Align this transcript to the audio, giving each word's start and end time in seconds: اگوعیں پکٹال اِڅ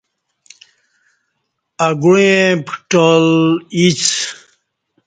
اگوعیں 1.87 2.45
پکٹال 2.65 3.25
اِڅ 3.77 4.01